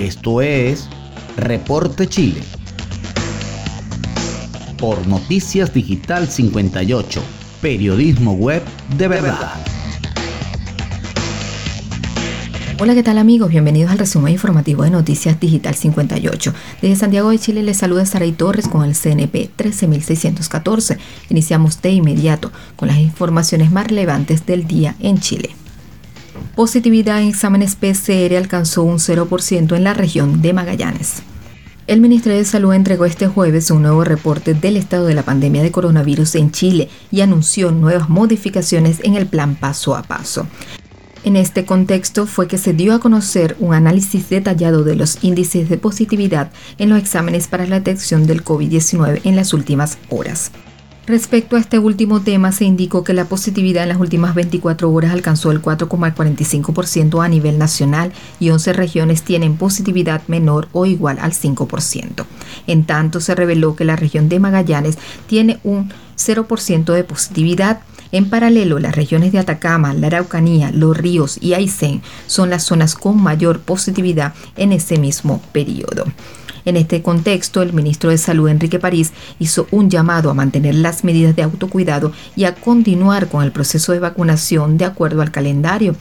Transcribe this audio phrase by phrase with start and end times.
[0.00, 0.88] Esto es
[1.36, 2.40] Reporte Chile.
[4.78, 7.22] Por Noticias Digital 58,
[7.60, 8.62] periodismo web
[8.96, 9.52] de verdad.
[12.78, 13.50] Hola, ¿qué tal amigos?
[13.50, 16.54] Bienvenidos al resumen informativo de Noticias Digital 58.
[16.80, 20.96] Desde Santiago de Chile les saluda Saray Torres con el CNP 13614.
[21.28, 25.50] Iniciamos de inmediato con las informaciones más relevantes del día en Chile.
[26.60, 31.22] Positividad en exámenes PCR alcanzó un 0% en la región de Magallanes.
[31.86, 35.62] El Ministerio de Salud entregó este jueves un nuevo reporte del estado de la pandemia
[35.62, 40.46] de coronavirus en Chile y anunció nuevas modificaciones en el plan paso a paso.
[41.24, 45.70] En este contexto fue que se dio a conocer un análisis detallado de los índices
[45.70, 50.52] de positividad en los exámenes para la detección del COVID-19 en las últimas horas.
[51.06, 55.12] Respecto a este último tema, se indicó que la positividad en las últimas 24 horas
[55.12, 61.32] alcanzó el 4,45% a nivel nacional y 11 regiones tienen positividad menor o igual al
[61.32, 62.24] 5%.
[62.66, 67.80] En tanto, se reveló que la región de Magallanes tiene un 0% de positividad.
[68.12, 72.94] En paralelo, las regiones de Atacama, la Araucanía, Los Ríos y Aysén son las zonas
[72.94, 76.04] con mayor positividad en ese mismo periodo.
[76.64, 81.04] En este contexto, el ministro de Salud, Enrique París, hizo un llamado a mantener las
[81.04, 85.96] medidas de autocuidado y a continuar con el proceso de vacunación de acuerdo al calendario.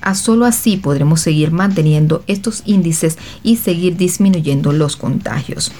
[0.00, 5.72] A solo así podremos seguir manteniendo estos índices y seguir disminuyendo los contagios.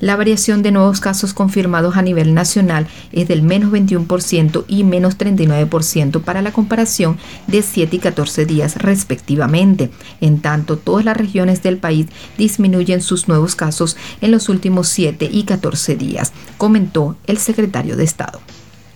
[0.00, 5.18] La variación de nuevos casos confirmados a nivel nacional es del menos 21% y menos
[5.18, 9.90] 39% para la comparación de 7 y 14 días respectivamente.
[10.22, 12.06] En tanto, todas las regiones del país
[12.38, 18.04] disminuyen sus nuevos casos en los últimos 7 y 14 días, comentó el secretario de
[18.04, 18.40] Estado.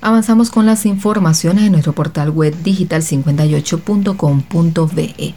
[0.00, 5.34] Avanzamos con las informaciones en nuestro portal web digital58.com.be.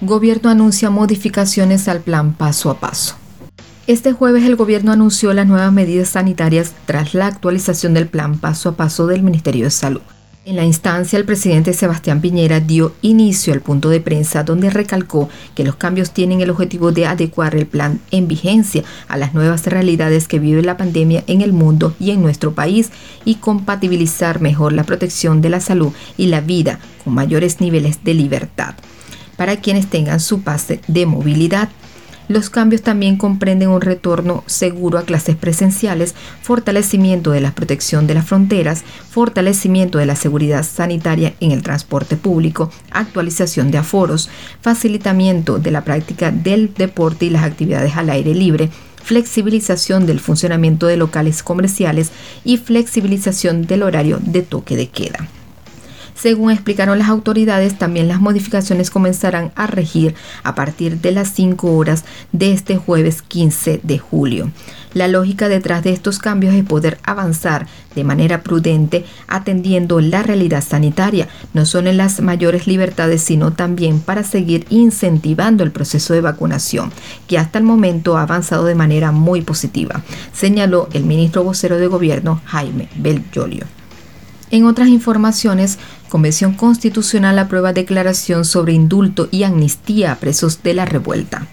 [0.00, 3.19] Gobierno anuncia modificaciones al plan paso a paso.
[3.86, 8.68] Este jueves el gobierno anunció las nuevas medidas sanitarias tras la actualización del plan paso
[8.68, 10.02] a paso del Ministerio de Salud.
[10.44, 15.28] En la instancia, el presidente Sebastián Piñera dio inicio al punto de prensa donde recalcó
[15.54, 19.66] que los cambios tienen el objetivo de adecuar el plan en vigencia a las nuevas
[19.66, 22.90] realidades que vive la pandemia en el mundo y en nuestro país
[23.24, 28.14] y compatibilizar mejor la protección de la salud y la vida con mayores niveles de
[28.14, 28.74] libertad
[29.36, 31.70] para quienes tengan su pase de movilidad.
[32.30, 38.14] Los cambios también comprenden un retorno seguro a clases presenciales, fortalecimiento de la protección de
[38.14, 44.30] las fronteras, fortalecimiento de la seguridad sanitaria en el transporte público, actualización de aforos,
[44.60, 48.70] facilitamiento de la práctica del deporte y las actividades al aire libre,
[49.02, 52.12] flexibilización del funcionamiento de locales comerciales
[52.44, 55.28] y flexibilización del horario de toque de queda.
[56.20, 61.74] Según explicaron las autoridades, también las modificaciones comenzarán a regir a partir de las 5
[61.74, 64.50] horas de este jueves 15 de julio.
[64.92, 70.62] La lógica detrás de estos cambios es poder avanzar de manera prudente atendiendo la realidad
[70.62, 76.20] sanitaria, no solo en las mayores libertades, sino también para seguir incentivando el proceso de
[76.20, 76.92] vacunación,
[77.28, 80.02] que hasta el momento ha avanzado de manera muy positiva,
[80.34, 83.79] señaló el ministro vocero de gobierno Jaime Belgiolio.
[84.50, 85.78] En otras informaciones,
[86.08, 91.46] Convención Constitucional aprueba declaración sobre indulto y amnistía a presos de la revuelta.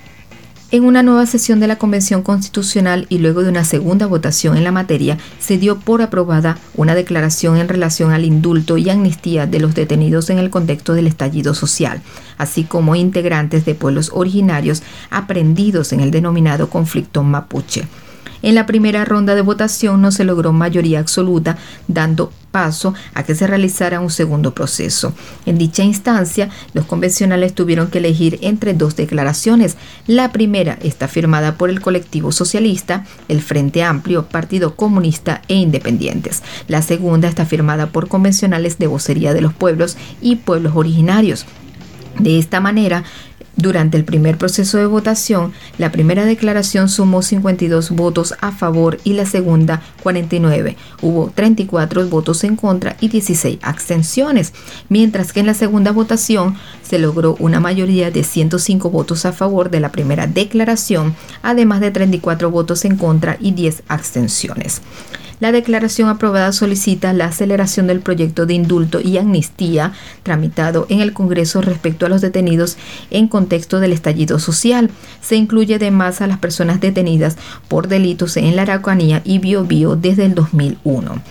[0.69, 4.65] En una nueva sesión de la Convención Constitucional y luego de una segunda votación en
[4.65, 9.59] la materia, se dio por aprobada una declaración en relación al indulto y amnistía de
[9.61, 12.01] los detenidos en el contexto del estallido social,
[12.37, 17.87] así como integrantes de pueblos originarios aprendidos en el denominado conflicto mapuche.
[18.41, 23.45] En la primera ronda de votación no se logró mayoría absoluta, dando a que se
[23.45, 25.13] realizara un segundo proceso.
[25.45, 29.77] En dicha instancia, los convencionales tuvieron que elegir entre dos declaraciones.
[30.07, 36.41] La primera está firmada por el colectivo socialista, el Frente Amplio, Partido Comunista e Independientes.
[36.67, 41.45] La segunda está firmada por convencionales de vocería de los pueblos y pueblos originarios.
[42.19, 43.03] De esta manera,
[43.57, 49.13] durante el primer proceso de votación, la primera declaración sumó 52 votos a favor y
[49.13, 50.77] la segunda 49.
[51.01, 54.53] Hubo 34 votos en contra y 16 abstenciones,
[54.89, 59.71] mientras que en la segunda votación se logró una mayoría de 105 votos a favor
[59.71, 64.81] de la primera declaración, además de 34 votos en contra y 10 abstenciones.
[65.39, 69.93] La declaración aprobada solicita la aceleración del proyecto de indulto y amnistía
[70.23, 72.75] tramitado en el Congreso respecto a los detenidos
[73.11, 74.89] en contexto del estallido social.
[75.21, 77.37] Se incluye además a las personas detenidas
[77.67, 81.21] por delitos en la Araucanía y Biobío desde el 2001.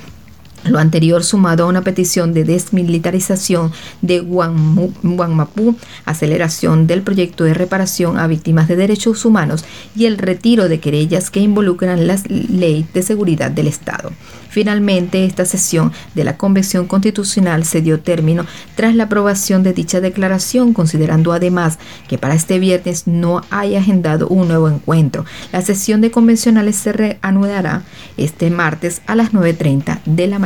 [0.68, 3.72] Lo anterior sumado a una petición de desmilitarización
[4.02, 9.64] de Guangmapú, aceleración del proyecto de reparación a víctimas de derechos humanos
[9.94, 14.12] y el retiro de querellas que involucran las leyes de seguridad del Estado.
[14.48, 20.00] Finalmente, esta sesión de la Convención Constitucional se dio término tras la aprobación de dicha
[20.00, 21.78] declaración, considerando además
[22.08, 25.26] que para este viernes no hay agendado un nuevo encuentro.
[25.52, 27.82] La sesión de convencionales se reanudará
[28.16, 30.38] este martes a las 9.30 de la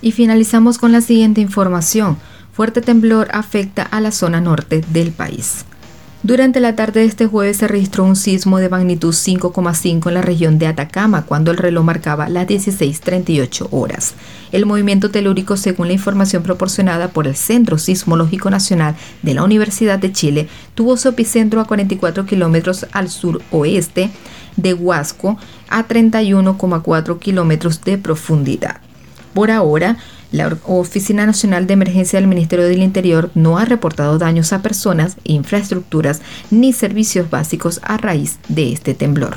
[0.00, 2.16] Y finalizamos con la siguiente información.
[2.52, 5.64] Fuerte temblor afecta a la zona norte del país.
[6.26, 10.22] Durante la tarde de este jueves se registró un sismo de magnitud 5,5 en la
[10.22, 14.14] región de Atacama cuando el reloj marcaba las 16.38 horas.
[14.50, 20.00] El movimiento telúrico, según la información proporcionada por el Centro Sismológico Nacional de la Universidad
[20.00, 24.10] de Chile, tuvo su epicentro a 44 kilómetros al suroeste
[24.56, 25.38] de Huasco,
[25.68, 28.80] a 31,4 kilómetros de profundidad.
[29.36, 29.98] Por ahora,
[30.32, 35.18] la Oficina Nacional de Emergencia del Ministerio del Interior no ha reportado daños a personas,
[35.24, 39.36] infraestructuras ni servicios básicos a raíz de este temblor.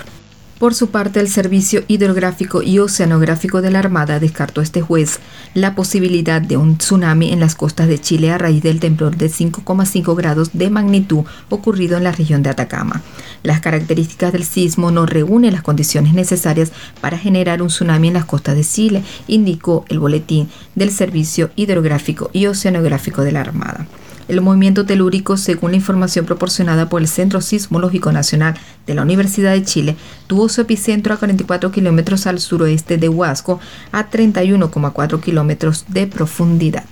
[0.60, 5.22] Por su parte, el Servicio Hidrográfico y Oceanográfico de la Armada descartó este juez
[5.54, 9.28] la posibilidad de un tsunami en las costas de Chile a raíz del temblor de
[9.28, 13.02] 5,5 grados de magnitud ocurrido en la región de Atacama.
[13.42, 18.26] Las características del sismo no reúnen las condiciones necesarias para generar un tsunami en las
[18.26, 23.88] costas de Chile, indicó el boletín del Servicio Hidrográfico y Oceanográfico de la Armada.
[24.30, 28.54] El movimiento telúrico, según la información proporcionada por el Centro Sismológico Nacional
[28.86, 29.96] de la Universidad de Chile,
[30.28, 33.60] tuvo su epicentro a 44 kilómetros al suroeste de Huasco,
[33.92, 36.84] a 31,4 kilómetros de profundidad.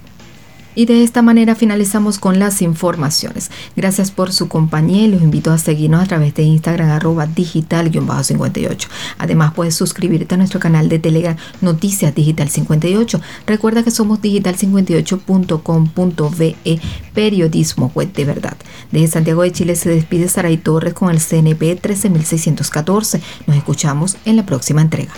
[0.77, 3.50] Y de esta manera finalizamos con las informaciones.
[3.75, 8.88] Gracias por su compañía y los invito a seguirnos a través de Instagram arroba digital-58.
[9.18, 13.19] Además puedes suscribirte a nuestro canal de Telegram Noticias Digital 58.
[13.47, 16.79] Recuerda que somos digital58.com.be
[17.12, 18.57] periodismo web de verdad.
[18.91, 23.19] Desde Santiago de Chile se despide Saray Torres con el CNP 13614.
[23.47, 25.12] Nos escuchamos en la próxima entrega.